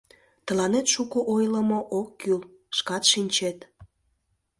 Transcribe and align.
Тыланет 0.45 0.87
шуко 0.93 1.19
ойлымо 1.33 1.79
ок 1.99 2.09
кӱл, 2.21 2.41
шкат 2.77 3.03
шинчет... 3.11 3.57